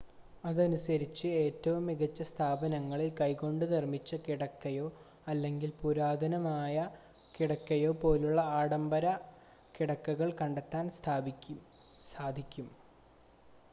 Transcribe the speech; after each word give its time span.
അതനുസരിച്ച് 0.43 1.27
ഏറ്റവും 1.41 1.83
മികച്ച 1.87 2.21
സ്ഥാപനങ്ങളിൽ 2.23 3.09
കൈകൊണ്ട് 3.19 3.65
നിർമ്മിച്ച 3.73 4.17
കിടക്കയോ 4.23 4.87
അല്ലെങ്കിൽ 5.27 5.71
പുരാതനമായ 5.81 6.77
കിടക്കയോ 7.35 7.91
പോലുള്ള 8.01 8.41
ആഡംബര 8.55 9.05
കിടക്കകൾ 9.75 10.31
കണ്ടെത്താൻ 10.41 10.87
സാധിക്കും 11.01 11.59